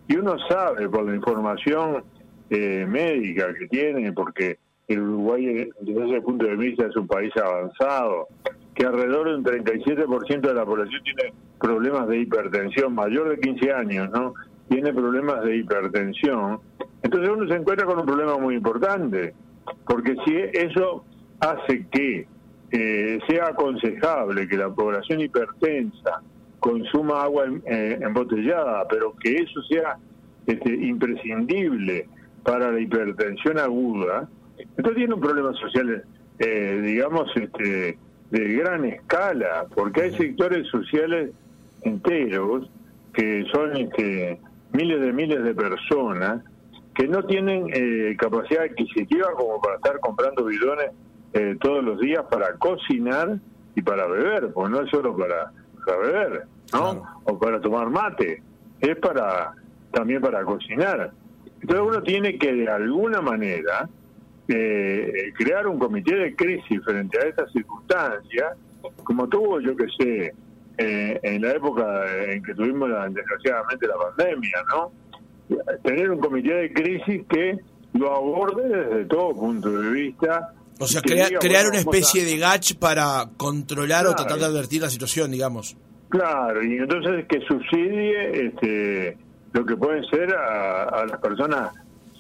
Y 0.09 0.17
uno 0.17 0.37
sabe 0.49 0.89
por 0.89 1.05
la 1.05 1.17
información 1.17 2.05
eh, 2.51 2.87
médica 2.89 3.53
que 3.55 3.67
tiene, 3.67 4.13
porque 4.13 4.59
el 4.87 5.01
Uruguay 5.01 5.69
desde 5.81 6.07
ese 6.07 6.21
punto 6.21 6.47
de 6.47 6.57
vista 6.57 6.87
es 6.87 6.97
un 6.97 7.09
país 7.09 7.33
avanzado, 7.37 8.29
que 8.77 8.85
alrededor 8.85 9.29
de 9.29 9.37
un 9.37 9.45
37% 9.45 10.41
de 10.41 10.55
la 10.55 10.65
población 10.65 11.03
tiene 11.03 11.33
problemas 11.59 12.07
de 12.09 12.19
hipertensión, 12.19 12.95
mayor 12.95 13.31
de 13.31 13.41
15 13.41 13.73
años, 13.73 14.11
¿no? 14.11 14.35
Tiene 14.69 14.93
problemas 14.93 15.43
de 15.45 15.57
hipertensión. 15.57 16.61
Entonces 17.03 17.31
uno 17.31 17.49
se 17.49 17.55
encuentra 17.55 17.87
con 17.87 17.99
un 17.99 18.07
problema 18.07 18.37
muy 18.37 18.55
importante, 18.55 19.35
porque 19.87 20.15
si 20.27 20.37
eso 20.53 21.05
hace 21.41 21.87
que 21.91 22.27
eh, 22.71 23.19
sea 23.27 23.49
aconsejable 23.49 24.47
que 24.47 24.59
la 24.59 24.69
población 24.69 25.21
hipertensa 25.23 26.21
consuma 26.61 27.23
agua 27.23 27.47
eh, 27.65 27.99
embotellada, 28.03 28.87
pero 28.89 29.15
que 29.23 29.37
eso 29.37 29.63
sea 29.71 29.97
este, 30.47 30.75
imprescindible 30.75 32.09
para 32.43 32.71
la 32.71 32.81
hipertensión 32.81 33.59
aguda, 33.59 34.29
entonces 34.59 34.97
tiene 34.97 35.15
un 35.15 35.21
problema 35.21 35.53
social, 35.55 36.05
eh, 36.39 36.81
digamos, 36.85 37.31
este, 37.37 37.99
de 38.39 38.55
gran 38.55 38.85
escala, 38.85 39.67
porque 39.75 40.03
hay 40.03 40.17
sectores 40.17 40.67
sociales 40.69 41.31
enteros 41.83 42.69
que 43.13 43.47
son 43.53 43.77
este, 43.77 44.39
miles 44.73 45.01
de 45.01 45.13
miles 45.13 45.43
de 45.43 45.55
personas 45.55 46.43
que 46.95 47.07
no 47.09 47.25
tienen 47.25 47.69
eh, 47.73 48.17
capacidad 48.19 48.65
adquisitiva 48.65 49.29
como 49.37 49.61
para 49.61 49.77
estar 49.77 50.01
comprando 50.01 50.45
bidones 50.45 50.91
eh, 51.33 51.57
todos 51.61 51.85
los 51.85 52.01
días 52.01 52.25
para 52.31 52.55
cocinar 52.55 53.39
y 53.75 53.83
para 53.83 54.07
beber, 54.07 54.53
porque 54.53 54.71
no 54.71 54.81
es 54.83 54.91
solo 54.91 55.17
para, 55.17 55.53
para 55.85 55.99
beber, 55.99 56.47
¿no? 56.73 57.03
O 57.25 57.39
para 57.39 57.61
tomar 57.61 57.91
mate, 57.91 58.43
es 58.81 58.97
para 58.97 59.53
también 59.93 60.21
para 60.21 60.45
cocinar. 60.45 61.11
Entonces 61.61 61.87
uno 61.87 62.03
tiene 62.03 62.39
que 62.39 62.53
de 62.53 62.69
alguna 62.69 63.21
manera 63.21 63.89
eh, 64.49 65.33
crear 65.37 65.67
un 65.67 65.79
comité 65.79 66.15
de 66.15 66.37
crisis 66.37 66.81
frente 66.85 67.19
a 67.19 67.29
estas 67.29 67.51
circunstancias, 67.53 68.57
como 69.03 69.29
tuvo, 69.29 69.61
yo 69.61 69.77
que 69.77 69.87
sé, 69.99 70.35
eh, 70.79 71.21
en 71.23 71.43
la 71.43 71.53
época 71.53 71.85
en 72.27 72.43
que 72.43 72.55
tuvimos 72.55 72.91
desgraciadamente 73.13 73.87
la 73.87 73.95
pandemia, 73.97 74.59
¿no? 74.69 74.93
Tener 75.83 76.11
un 76.11 76.19
comité 76.19 76.55
de 76.55 76.73
crisis 76.73 77.23
que 77.29 77.59
lo 77.95 78.15
aborde 78.15 78.69
desde 78.69 79.05
todo 79.07 79.35
punto 79.35 79.71
de 79.71 79.91
vista. 79.91 80.53
O 80.79 80.87
sea, 80.87 81.01
crear 81.01 81.67
una 81.67 81.79
especie 81.79 82.25
de 82.25 82.37
GACH 82.37 82.75
para 82.79 83.31
controlar 83.37 84.07
o 84.07 84.15
tratar 84.15 84.39
de 84.39 84.45
advertir 84.45 84.83
la 84.83 84.91
situación, 84.91 85.31
digamos. 85.31 85.77
Claro, 86.09 86.63
y 86.63 86.77
entonces 86.77 87.27
que 87.29 87.41
subsidie 87.41 88.47
este, 88.47 89.19
lo 89.53 89.65
que 89.65 89.77
pueden 89.77 90.05
ser 90.05 90.35
a, 90.35 91.05
las 91.07 91.21
personas 91.21 91.73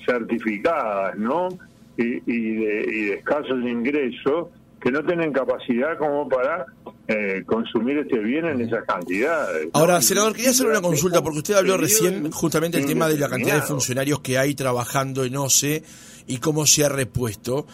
certificadas, 0.04 1.16
¿no? 1.16 1.48
Y, 1.98 2.22
y, 2.26 2.54
de, 2.56 2.84
y 2.86 3.04
de 3.06 3.14
escasos 3.14 3.58
ingresos 3.64 4.48
que 4.80 4.90
no 4.90 5.04
tienen 5.04 5.32
capacidad 5.32 5.98
como 5.98 6.28
para 6.28 6.66
eh, 7.08 7.42
consumir 7.46 7.98
este 7.98 8.18
bien 8.18 8.44
en 8.44 8.60
esas 8.60 8.84
cantidades. 8.84 9.68
Ahora, 9.72 10.00
senador, 10.02 10.34
quería 10.34 10.50
hacer 10.50 10.66
una 10.66 10.80
consulta, 10.80 11.22
porque 11.22 11.38
usted 11.38 11.54
habló 11.54 11.76
recién 11.76 12.30
justamente 12.30 12.78
del 12.78 12.86
tema 12.86 13.08
de 13.08 13.18
la 13.18 13.28
cantidad 13.28 13.56
de 13.56 13.62
funcionarios 13.62 14.20
que 14.20 14.38
hay 14.38 14.54
trabajando 14.54 15.24
en 15.24 15.36
OCE 15.36 15.82
y 16.26 16.38
cómo 16.38 16.66
se 16.66 16.84
ha 16.84 16.88
repuesto. 16.88 17.66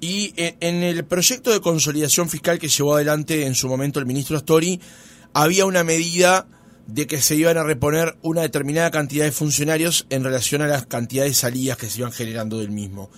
Y 0.00 0.32
en 0.36 0.82
el 0.82 1.04
proyecto 1.04 1.50
de 1.50 1.60
consolidación 1.60 2.28
fiscal 2.28 2.58
que 2.58 2.68
llevó 2.68 2.94
adelante 2.94 3.46
en 3.46 3.54
su 3.54 3.68
momento 3.68 3.98
el 3.98 4.06
ministro 4.06 4.36
Astori, 4.36 4.80
había 5.34 5.66
una 5.66 5.84
medida 5.84 6.46
de 6.86 7.06
que 7.06 7.20
se 7.20 7.36
iban 7.36 7.58
a 7.58 7.64
reponer 7.64 8.16
una 8.22 8.42
determinada 8.42 8.90
cantidad 8.90 9.24
de 9.24 9.32
funcionarios 9.32 10.06
en 10.10 10.24
relación 10.24 10.62
a 10.62 10.66
las 10.66 10.86
cantidades 10.86 11.32
de 11.32 11.34
salidas 11.34 11.76
que 11.76 11.88
se 11.88 12.00
iban 12.00 12.12
generando 12.12 12.58
del 12.58 12.70
mismo. 12.70 13.10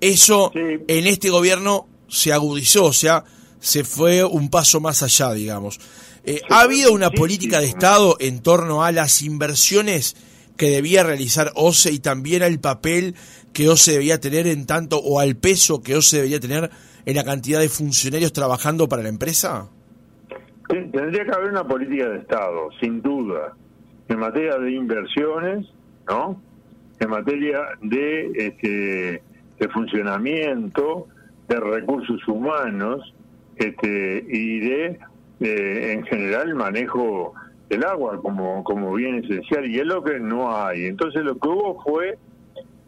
Eso 0.00 0.52
en 0.54 1.06
este 1.06 1.30
gobierno 1.30 1.88
se 2.08 2.32
agudizó, 2.32 2.86
o 2.86 2.92
sea, 2.92 3.24
se 3.58 3.84
fue 3.84 4.24
un 4.24 4.50
paso 4.50 4.80
más 4.80 5.02
allá, 5.02 5.32
digamos. 5.32 5.80
Eh, 6.24 6.40
¿Ha 6.50 6.62
habido 6.62 6.92
una 6.92 7.10
política 7.10 7.60
de 7.60 7.66
Estado 7.66 8.16
en 8.20 8.42
torno 8.42 8.84
a 8.84 8.92
las 8.92 9.22
inversiones 9.22 10.16
que 10.56 10.70
debía 10.70 11.02
realizar 11.02 11.50
OCE 11.54 11.92
y 11.92 11.98
también 11.98 12.42
al 12.42 12.60
papel 12.60 13.14
que 13.52 13.68
OCE 13.68 13.92
debía 13.92 14.20
tener 14.20 14.46
en 14.46 14.66
tanto 14.66 14.98
o 14.98 15.20
al 15.20 15.36
peso 15.36 15.82
que 15.82 15.96
OCE 15.96 16.22
debía 16.22 16.40
tener 16.40 16.70
en 17.06 17.16
la 17.16 17.24
cantidad 17.24 17.60
de 17.60 17.68
funcionarios 17.68 18.32
trabajando 18.32 18.88
para 18.88 19.02
la 19.02 19.08
empresa? 19.08 19.68
Tendría 20.68 21.24
que 21.24 21.32
haber 21.32 21.50
una 21.50 21.66
política 21.66 22.08
de 22.08 22.18
Estado, 22.18 22.70
sin 22.80 23.02
duda, 23.02 23.54
en 24.08 24.18
materia 24.18 24.56
de 24.58 24.72
inversiones, 24.72 25.66
¿no? 26.08 26.40
En 27.00 27.10
materia 27.10 27.60
de, 27.82 28.30
este, 28.34 29.22
de 29.58 29.68
funcionamiento, 29.68 31.08
de 31.48 31.60
recursos 31.60 32.26
humanos 32.26 33.14
este, 33.56 34.24
y 34.28 34.60
de, 34.60 34.98
en 35.40 36.04
general, 36.04 36.54
manejo 36.54 37.34
del 37.68 37.84
agua 37.84 38.20
como, 38.20 38.64
como 38.64 38.94
bien 38.94 39.24
esencial. 39.24 39.66
Y 39.66 39.78
es 39.78 39.86
lo 39.86 40.02
que 40.02 40.18
no 40.18 40.56
hay. 40.56 40.86
Entonces 40.86 41.22
lo 41.22 41.38
que 41.38 41.48
hubo 41.48 41.82
fue 41.82 42.18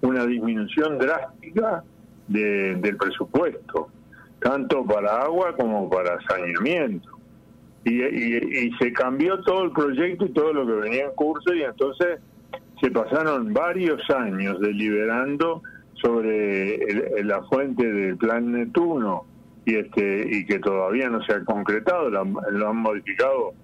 una 0.03 0.27
disminución 0.27 0.99
drástica 0.99 1.83
del 2.29 2.97
presupuesto, 2.97 3.89
tanto 4.41 4.85
para 4.85 5.23
agua 5.23 5.55
como 5.57 5.89
para 5.89 6.19
saneamiento 6.29 7.17
y, 7.91 8.71
se 8.79 8.93
cambió 8.93 9.41
todo 9.43 9.65
el 9.65 9.73
proyecto 9.73 10.27
y 10.27 10.33
todo 10.33 10.53
lo 10.53 10.67
que 10.67 10.73
venía 10.73 11.05
en 11.05 11.13
curso 11.13 11.55
y 11.55 11.63
entonces 11.63 12.19
se 12.81 12.91
pasaron 12.91 13.53
varios 13.53 14.03
años 14.11 14.61
deliberando 14.61 15.63
sobre 16.03 17.25
la 17.25 17.43
fuente 17.45 17.91
del 17.91 18.17
plan 18.17 18.53
Neptuno 18.53 19.25
y 19.65 19.76
este 19.76 20.26
y 20.31 20.47
que 20.47 20.59
todavía 20.59 21.09
no 21.09 21.23
se 21.25 21.33
ha 21.33 21.45
concretado, 21.45 22.11
lo, 22.11 22.69
han 22.69 22.76
modificado 22.76 23.55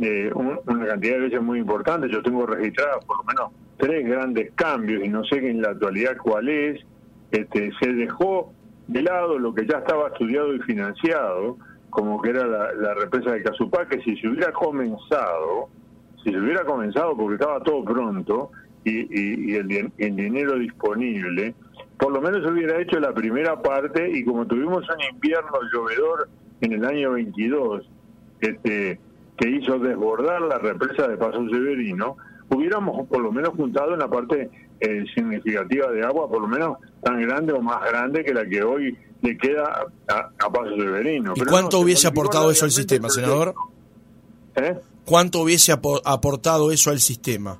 eh, 0.00 0.30
una 0.34 0.86
cantidad 0.86 1.14
de 1.14 1.20
veces 1.20 1.42
muy 1.42 1.58
importante. 1.60 2.08
Yo 2.08 2.22
tengo 2.22 2.46
registradas 2.46 3.04
por 3.04 3.18
lo 3.18 3.24
menos 3.24 3.52
tres 3.76 4.06
grandes 4.06 4.52
cambios 4.54 5.04
y 5.04 5.08
no 5.08 5.24
sé 5.24 5.36
en 5.48 5.62
la 5.62 5.70
actualidad 5.70 6.16
cuál 6.16 6.48
es. 6.48 6.80
Este, 7.30 7.70
se 7.80 7.92
dejó 7.92 8.52
de 8.86 9.02
lado 9.02 9.38
lo 9.38 9.54
que 9.54 9.66
ya 9.66 9.78
estaba 9.78 10.08
estudiado 10.08 10.54
y 10.54 10.60
financiado 10.60 11.56
como 11.94 12.20
que 12.20 12.30
era 12.30 12.44
la, 12.46 12.94
represa 12.94 13.30
de 13.30 13.42
Casupá, 13.44 13.86
que 13.86 14.00
si 14.00 14.16
se 14.16 14.26
hubiera 14.26 14.50
comenzado, 14.52 15.68
si 16.24 16.30
se 16.30 16.40
hubiera 16.40 16.64
comenzado 16.64 17.16
porque 17.16 17.34
estaba 17.34 17.62
todo 17.62 17.84
pronto 17.84 18.50
y, 18.84 19.54
el, 19.54 19.92
dinero 19.96 20.58
disponible, 20.58 21.54
por 21.98 22.12
lo 22.12 22.20
menos 22.20 22.44
hubiera 22.50 22.80
hecho 22.80 22.98
la 22.98 23.12
primera 23.12 23.60
parte 23.60 24.10
y 24.10 24.24
como 24.24 24.46
tuvimos 24.46 24.84
un 24.88 25.14
invierno 25.14 25.58
llovedor 25.72 26.28
en 26.60 26.72
el 26.72 26.84
año 26.84 27.12
22, 27.12 27.88
este, 28.40 28.98
que 29.36 29.48
hizo 29.48 29.78
desbordar 29.78 30.42
la 30.42 30.58
represa 30.58 31.08
de 31.08 31.16
Paso 31.16 31.46
Severino, 31.48 32.16
hubiéramos 32.50 33.06
por 33.08 33.20
lo 33.20 33.32
menos 33.32 33.50
juntado 33.50 33.94
una 33.94 34.08
parte 34.08 34.50
eh, 34.80 35.04
significativa 35.14 35.90
de 35.90 36.04
agua, 36.04 36.28
por 36.28 36.40
lo 36.40 36.48
menos 36.48 36.78
tan 37.02 37.20
grande 37.22 37.52
o 37.52 37.60
más 37.60 37.82
grande 37.84 38.24
que 38.24 38.34
la 38.34 38.46
que 38.46 38.62
hoy 38.62 38.96
le 39.22 39.36
queda 39.38 39.86
a, 40.08 40.50
Paso 40.50 40.76
Severino. 40.76 41.34
¿Y 41.36 41.44
cuánto 41.44 41.80
hubiese 41.80 42.06
aportado 42.06 42.50
eso 42.50 42.64
al 42.64 42.70
sistema, 42.70 43.08
senador? 43.08 43.54
¿Eh? 44.56 44.76
¿Cuánto 45.04 45.40
hubiese 45.40 45.72
aportado 45.72 46.70
eso 46.70 46.90
al 46.90 47.00
sistema? 47.00 47.58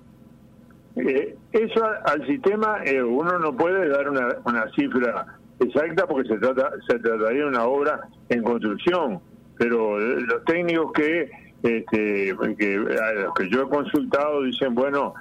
Eh, 0.97 1.37
eso 1.53 1.85
al 2.05 2.27
sistema 2.27 2.79
eh, 2.85 3.03
uno 3.03 3.39
no 3.39 3.57
puede 3.57 3.89
dar 3.89 4.09
una, 4.09 4.37
una 4.45 4.71
cifra 4.71 5.27
exacta 5.59 6.07
porque 6.07 6.29
se 6.29 6.39
trata 6.39 6.71
se 6.87 6.99
trataría 7.01 7.43
de 7.43 7.49
una 7.49 7.65
obra 7.65 8.01
en 8.29 8.43
construcción, 8.43 9.21
pero 9.59 9.99
los 9.99 10.45
técnicos 10.45 10.93
que 10.93 11.31
este, 11.63 12.37
que 12.59 12.75
a 12.77 13.13
los 13.15 13.35
que 13.35 13.49
yo 13.49 13.63
he 13.63 13.69
consultado 13.69 14.43
dicen 14.43 14.75
bueno 14.75 15.15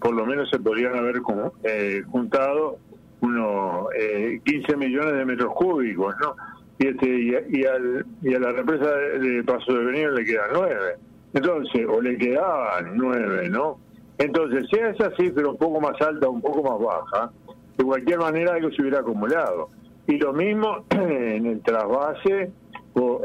por 0.00 0.12
lo 0.14 0.26
menos 0.26 0.50
se 0.50 0.58
podrían 0.58 0.94
haber 0.96 1.18
juntado 1.20 2.78
unos 3.22 3.86
eh, 3.96 4.40
15 4.44 4.76
millones 4.76 5.14
de 5.14 5.24
metros 5.24 5.54
cúbicos, 5.54 6.14
¿no? 6.20 6.34
Y, 6.78 6.88
este, 6.88 7.06
y, 7.06 7.64
al, 7.64 8.04
y 8.20 8.34
a 8.34 8.40
la 8.40 8.52
represa 8.52 8.90
de, 8.90 9.44
Paso 9.44 9.72
de 9.72 9.84
Venir 9.84 10.10
le 10.10 10.24
quedan 10.24 10.50
nueve. 10.52 10.96
Entonces, 11.32 11.86
o 11.88 12.00
le 12.00 12.18
quedaban 12.18 12.96
nueve, 12.96 13.48
¿no? 13.48 13.78
Entonces, 14.22 14.68
sea 14.70 14.90
esa 14.90 15.10
cifra 15.16 15.48
un 15.48 15.56
poco 15.56 15.80
más 15.80 16.00
alta 16.00 16.28
o 16.28 16.30
un 16.30 16.40
poco 16.40 16.62
más 16.62 16.80
baja, 16.80 17.32
de 17.76 17.84
cualquier 17.84 18.20
manera 18.20 18.54
algo 18.54 18.70
se 18.70 18.82
hubiera 18.82 19.00
acumulado. 19.00 19.68
Y 20.06 20.16
lo 20.16 20.32
mismo 20.32 20.84
en 20.90 21.46
el 21.46 21.60
trasvase, 21.62 22.52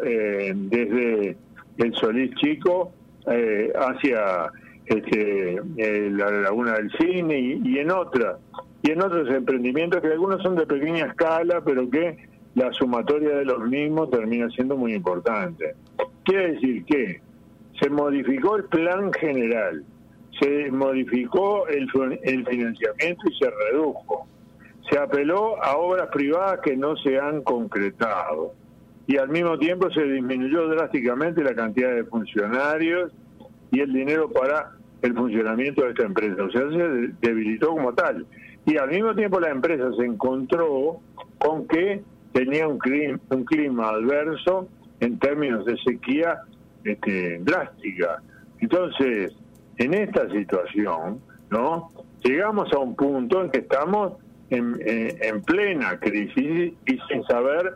eh, 0.04 0.54
desde 0.56 1.38
el 1.78 1.94
Solís 1.94 2.34
Chico 2.38 2.94
eh, 3.28 3.72
hacia 3.76 4.52
este, 4.88 5.62
eh, 5.78 6.10
la 6.12 6.32
Laguna 6.32 6.74
del 6.74 6.92
Cine 6.94 7.40
y, 7.64 7.78
en 7.78 7.92
otras 7.92 8.38
y 8.82 8.90
en 8.90 9.02
otros 9.02 9.30
emprendimientos 9.30 10.02
que 10.02 10.08
algunos 10.08 10.42
son 10.42 10.56
de 10.56 10.66
pequeña 10.66 11.06
escala, 11.06 11.62
pero 11.64 11.88
que 11.92 12.18
la 12.56 12.74
sumatoria 12.74 13.38
de 13.38 13.46
los 13.46 13.68
mismos 13.68 14.10
termina 14.10 14.50
siendo 14.50 14.76
muy 14.76 14.96
importante. 14.96 15.76
Quiere 16.24 16.54
decir 16.54 16.86
que 16.86 17.22
se 17.80 17.90
modificó 17.92 18.56
el 18.56 18.64
plan 18.64 19.14
general, 19.14 19.84
se 20.40 20.72
modificó 20.72 21.68
el, 21.68 21.88
el 22.24 22.46
financiamiento 22.46 23.24
y 23.30 23.38
se 23.38 23.50
redujo. 23.50 24.28
Se 24.90 24.98
apeló 24.98 25.62
a 25.64 25.78
obras 25.78 26.08
privadas 26.08 26.60
que 26.62 26.78
no 26.78 26.96
se 26.98 27.20
han 27.20 27.42
concretado 27.44 28.54
y 29.06 29.18
al 29.18 29.30
mismo 29.30 29.58
tiempo 29.58 29.90
se 29.92 30.04
disminuyó 30.04 30.68
drásticamente 30.68 31.44
la 31.44 31.56
cantidad 31.56 31.94
de 31.94 32.04
funcionarios 32.06 33.12
y 33.72 33.80
el 33.82 33.92
dinero 33.94 34.30
para 34.30 34.72
el 35.02 35.14
funcionamiento 35.14 35.84
de 35.84 35.90
esta 35.90 36.04
empresa. 36.04 36.44
O 36.44 36.52
sea, 36.52 36.70
se 36.70 37.14
debilitó 37.22 37.70
como 37.70 37.94
tal 37.94 38.26
y 38.66 38.78
al 38.78 38.90
mismo 38.90 39.16
tiempo 39.16 39.40
la 39.40 39.50
empresa 39.50 39.90
se 39.98 40.06
encontró 40.06 41.00
con 41.40 41.68
que 41.68 42.04
tenía 42.34 42.68
un 42.68 42.78
clima, 42.78 43.20
un 43.30 43.46
clima 43.46 43.90
adverso 43.90 44.68
en 45.00 45.18
términos 45.20 45.66
de 45.66 45.78
sequía 45.78 46.42
este, 46.84 47.40
drástica. 47.40 48.22
Entonces, 48.60 49.34
en 49.78 49.94
esta 49.94 50.30
situación, 50.30 51.22
¿no? 51.50 51.92
Llegamos 52.24 52.72
a 52.74 52.80
un 52.80 52.96
punto 52.96 53.42
en 53.44 53.52
que 53.52 53.60
estamos 53.60 54.14
en, 54.50 54.76
en, 54.86 55.42
plena 55.44 56.00
crisis 56.00 56.74
y 56.86 57.00
sin 57.10 57.24
saber 57.26 57.74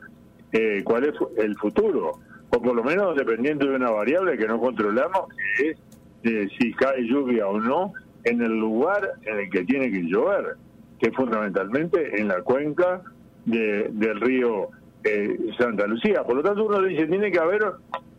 eh, 0.51 0.81
cuál 0.83 1.05
es 1.05 1.13
el 1.37 1.55
futuro, 1.57 2.19
o 2.49 2.61
por 2.61 2.75
lo 2.75 2.83
menos 2.83 3.15
dependiendo 3.15 3.67
de 3.67 3.75
una 3.75 3.91
variable 3.91 4.37
que 4.37 4.47
no 4.47 4.59
controlamos, 4.59 5.27
que 5.57 5.69
es 5.69 5.77
eh, 6.23 6.47
si 6.59 6.73
cae 6.73 7.03
lluvia 7.03 7.47
o 7.47 7.59
no 7.59 7.93
en 8.23 8.41
el 8.41 8.59
lugar 8.59 9.13
en 9.23 9.39
el 9.39 9.49
que 9.49 9.63
tiene 9.63 9.91
que 9.91 10.03
llover, 10.03 10.55
que 10.99 11.09
es 11.09 11.15
fundamentalmente 11.15 12.19
en 12.19 12.27
la 12.27 12.41
cuenca 12.41 13.01
del 13.45 14.21
río 14.21 14.69
eh, 15.03 15.35
Santa 15.57 15.87
Lucía. 15.87 16.23
Por 16.23 16.35
lo 16.35 16.43
tanto, 16.43 16.63
uno 16.63 16.81
dice, 16.83 17.07
tiene 17.07 17.31
que 17.31 17.39
haber, 17.39 17.63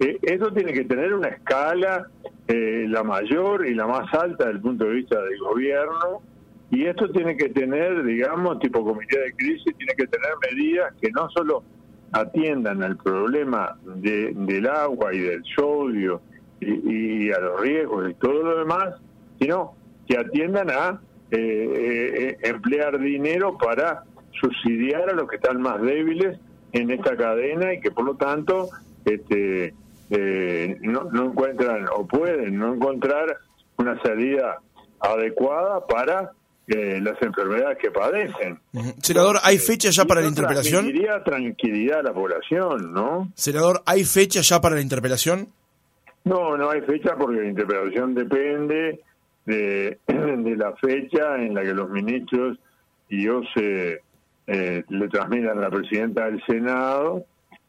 eh, 0.01 0.19
eso 0.23 0.53
tiene 0.53 0.73
que 0.73 0.85
tener 0.85 1.15
una 1.15 1.29
escala 1.29 2.09
eh, 2.49 2.87
la 2.89 3.03
mayor 3.03 3.67
y 3.67 3.75
la 3.75 3.87
más 3.87 4.13
alta 4.15 4.45
desde 4.45 4.57
el 4.57 4.61
punto 4.61 4.85
de 4.85 4.95
vista 4.95 5.21
del 5.21 5.39
gobierno, 5.39 6.23
y 6.71 6.87
esto 6.87 7.11
tiene 7.11 7.37
que 7.37 7.51
tener, 7.51 8.03
digamos, 8.05 8.59
tipo 8.61 8.85
comité 8.85 9.19
de 9.21 9.33
crisis, 9.35 9.77
tiene 9.77 9.95
que 9.95 10.07
tener 10.07 10.31
medidas 10.51 10.95
que 11.01 11.11
no 11.11 11.29
solo 11.31 11.63
atiendan 12.13 12.83
al 12.83 12.97
problema 12.97 13.77
de, 13.85 14.33
del 14.35 14.67
agua 14.67 15.15
y 15.15 15.21
del 15.21 15.43
sodio 15.57 16.21
y, 16.61 17.31
a 17.31 17.39
los 17.41 17.61
riesgos 17.61 18.11
y 18.11 18.15
todo 18.15 18.43
lo 18.43 18.59
demás, 18.59 18.95
sino 19.39 19.75
que 20.07 20.17
atiendan 20.17 20.71
a 20.71 21.01
emplear 21.31 22.99
dinero 23.01 23.57
para 23.57 24.05
subsidiar 24.41 25.09
a 25.11 25.15
los 25.15 25.29
que 25.29 25.37
están 25.37 25.61
más 25.61 25.81
débiles 25.81 26.39
en 26.73 26.91
esta 26.91 27.17
cadena 27.17 27.75
y 27.75 27.81
que 27.81 27.91
por 27.91 28.05
lo 28.05 28.15
tanto 28.15 28.69
este, 29.05 29.75
eh, 30.15 30.77
no, 30.83 31.05
no 31.05 31.27
encuentran 31.27 31.87
o 31.95 32.07
pueden 32.07 32.59
no 32.59 32.75
encontrar 32.75 33.39
una 33.79 34.01
salida 34.03 34.59
adecuada 35.01 35.87
para 35.87 36.33
eh, 36.69 37.01
las 37.03 37.21
enfermedades 37.23 37.79
que 37.79 37.91
padecen. 37.91 38.61
Senador, 39.03 39.39
¿hay 39.43 39.59
fecha 39.59 39.91
ya 39.91 40.05
para 40.05 40.21
la 40.21 40.29
interpelación? 40.29 40.85
Tranquilidad, 40.85 41.23
tranquilidad 41.23 42.01
a 42.01 42.03
la 42.03 42.13
población, 42.13 42.93
¿no? 42.93 43.33
Senador, 43.35 43.83
¿hay 43.87 44.05
fecha 44.05 44.43
ya 44.43 44.61
para 44.61 44.75
la 44.75 44.83
interpelación? 44.83 45.49
No, 46.25 46.57
no 46.59 46.71
hay 46.71 46.83
fecha 46.83 47.17
porque 47.17 47.41
la 47.41 47.49
interpelación 47.49 48.15
depende 48.15 49.01
de, 49.47 49.99
de 50.07 50.57
la 50.57 50.77
fecha 50.77 51.37
en 51.37 51.55
la 51.55 51.63
que 51.63 51.73
los 51.73 51.89
ministros 51.89 52.59
y 53.09 53.25
yo 53.25 53.41
se 53.55 54.03
eh, 54.47 54.85
le 54.89 55.09
transmitan 55.09 55.57
a 55.59 55.63
la 55.63 55.71
presidenta 55.71 56.27
del 56.27 56.43
Senado 56.45 57.25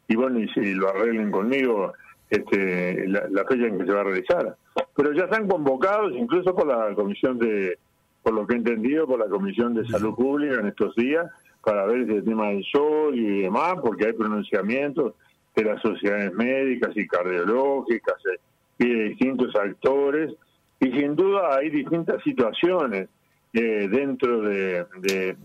y 0.08 0.16
bueno, 0.16 0.40
y 0.40 0.50
si 0.50 0.74
lo 0.74 0.90
arreglen 0.90 1.32
conmigo 1.32 1.94
este, 2.30 3.08
la, 3.08 3.46
fecha 3.46 3.68
en 3.68 3.78
que 3.78 3.86
se 3.86 3.92
va 3.92 4.02
a 4.02 4.06
realizar. 4.06 4.58
Pero 4.96 5.14
ya 5.14 5.26
están 5.26 5.48
convocados 5.48 6.14
incluso 6.14 6.56
por 6.56 6.68
la 6.68 6.94
Comisión 6.96 7.38
de, 7.40 7.78
por 8.22 8.34
lo 8.34 8.48
que 8.48 8.56
he 8.56 8.58
entendido, 8.58 9.06
por 9.06 9.20
la 9.20 9.28
Comisión 9.28 9.74
de 9.74 9.88
Salud 9.88 10.16
Pública 10.16 10.60
en 10.60 10.68
estos 10.68 10.96
días, 10.96 11.30
para 11.64 11.86
ver 11.86 12.10
ese 12.10 12.22
tema 12.22 12.50
del 12.50 12.64
sol 12.66 13.18
y 13.18 13.42
demás, 13.44 13.76
porque 13.82 14.08
hay 14.08 14.14
pronunciamientos 14.14 15.14
de 15.56 15.64
las 15.64 15.82
sociedades 15.82 16.34
médicas 16.34 16.92
y 16.96 17.08
cardiológicas 17.08 18.16
eh, 18.26 18.40
y 18.80 18.90
de 18.90 19.04
distintos 19.10 19.56
actores, 19.56 20.34
y 20.80 20.92
sin 20.92 21.16
duda 21.16 21.56
hay 21.58 21.70
distintas 21.70 22.22
situaciones 22.24 23.08
eh, 23.54 23.88
dentro 23.90 24.42
de, 24.42 24.86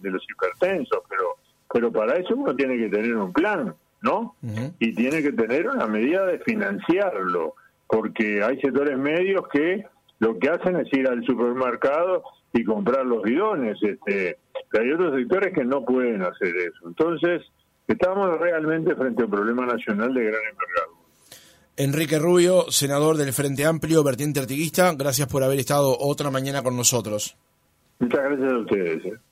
los 0.02 0.24
hipertensos, 0.30 1.00
pero, 1.08 1.36
pero 1.72 1.92
para 1.92 2.16
eso 2.16 2.34
uno 2.34 2.56
tiene 2.56 2.76
que 2.78 2.88
tener 2.88 3.14
un 3.16 3.32
plan, 3.32 3.74
¿no? 4.02 4.36
Y 4.78 4.94
tiene 4.94 5.22
que 5.22 5.32
tener 5.32 5.68
una 5.68 5.86
medida 5.86 6.26
de 6.26 6.38
financiarlo, 6.40 7.54
porque 7.86 8.42
hay 8.42 8.60
sectores 8.60 8.98
medios 8.98 9.42
que 9.52 9.84
lo 10.20 10.38
que 10.38 10.48
hacen 10.48 10.76
es 10.76 10.92
ir 10.92 11.08
al 11.08 11.24
supermercado 11.24 12.22
y 12.52 12.64
comprar 12.64 13.04
los 13.04 13.22
bidones, 13.22 13.76
este, 13.82 14.38
hay 14.72 14.92
otros 14.92 15.14
sectores 15.16 15.54
que 15.54 15.64
no 15.64 15.84
pueden 15.84 16.22
hacer 16.22 16.54
eso. 16.56 16.88
Entonces, 16.88 17.42
estamos 17.86 18.38
realmente 18.38 18.94
frente 18.94 19.22
a 19.22 19.26
un 19.26 19.30
problema 19.30 19.66
nacional 19.66 20.12
de 20.14 20.24
gran 20.24 20.40
envergadura. 20.50 20.98
Enrique 21.76 22.18
Rubio, 22.18 22.70
senador 22.70 23.16
del 23.16 23.32
Frente 23.32 23.64
Amplio, 23.64 24.02
vertiente 24.02 24.40
artiguista, 24.40 24.92
gracias 24.94 25.28
por 25.28 25.44
haber 25.44 25.60
estado 25.60 25.96
otra 25.98 26.30
mañana 26.30 26.62
con 26.62 26.76
nosotros. 26.76 27.36
Muchas 28.00 28.20
gracias 28.24 28.52
a 28.52 28.58
ustedes. 28.58 29.04
Eh. 29.04 29.27